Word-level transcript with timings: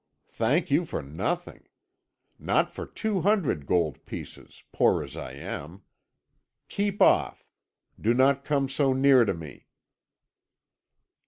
"Thank 0.31 0.71
you 0.71 0.83
for 0.83 1.03
nothing. 1.03 1.67
Not 2.39 2.71
for 2.71 2.87
two 2.87 3.21
hundred 3.21 3.67
gold 3.67 4.03
pieces, 4.03 4.63
poor 4.71 5.03
as 5.03 5.15
I 5.15 5.33
am. 5.33 5.83
Keep 6.69 7.03
off. 7.03 7.45
Do 7.99 8.15
not 8.15 8.43
come 8.43 8.67
so 8.67 8.93
near 8.93 9.25
to 9.25 9.35
me." 9.35 9.67